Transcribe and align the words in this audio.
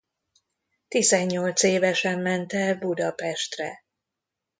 Tizennyolc 0.87 1.63
évesen 1.63 2.19
ment 2.19 2.53
el 2.53 2.75
Budapestre. 2.77 3.81